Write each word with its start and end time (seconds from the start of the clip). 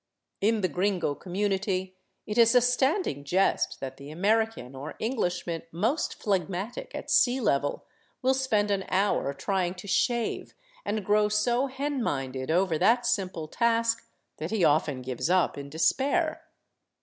In 0.41 0.61
the 0.61 0.67
gringo 0.67 1.13
community 1.13 1.95
it 2.25 2.39
is 2.39 2.55
a 2.55 2.59
stand 2.61 3.05
ing 3.05 3.23
jest 3.23 3.79
that 3.81 3.97
the 3.97 4.09
American 4.09 4.73
or 4.75 4.95
Englishman 4.97 5.61
most 5.71 6.15
phlegmatic 6.19 6.89
at 6.95 7.11
sea 7.11 7.39
level 7.39 7.85
will 8.23 8.33
spend 8.33 8.71
an 8.71 8.83
hour 8.89 9.31
trying 9.31 9.75
to 9.75 9.87
shave, 9.87 10.55
and 10.85 11.05
grow 11.05 11.29
so 11.29 11.67
hen 11.67 12.01
minded 12.01 12.49
over 12.49 12.79
that 12.79 13.05
simple 13.05 13.47
task 13.47 14.09
that 14.37 14.49
he 14.49 14.63
often 14.65 15.03
gives 15.03 15.29
up 15.29 15.55
in 15.55 15.69
despair. 15.69 16.45